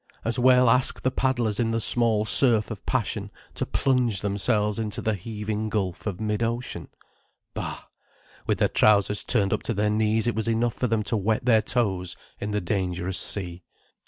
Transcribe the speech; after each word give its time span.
As 0.25 0.39
well 0.39 0.67
ask 0.67 1.03
the 1.03 1.11
paddlers 1.11 1.59
in 1.59 1.69
the 1.69 1.79
small 1.79 2.25
surf 2.25 2.71
of 2.71 2.83
passion 2.87 3.29
to 3.53 3.67
plunge 3.67 4.21
themselves 4.21 4.79
into 4.79 4.99
the 4.99 5.13
heaving 5.13 5.69
gulf 5.69 6.07
of 6.07 6.19
mid 6.19 6.41
ocean. 6.41 6.87
Bah, 7.53 7.83
with 8.47 8.57
their 8.57 8.67
trousers 8.67 9.23
turned 9.23 9.53
up 9.53 9.61
to 9.61 9.75
their 9.75 9.91
knees 9.91 10.25
it 10.25 10.33
was 10.33 10.47
enough 10.47 10.73
for 10.73 10.87
them 10.87 11.03
to 11.03 11.15
wet 11.15 11.45
their 11.45 11.61
toes 11.61 12.15
in 12.39 12.49
the 12.49 12.59
dangerous 12.61 13.19
sea. 13.19 13.61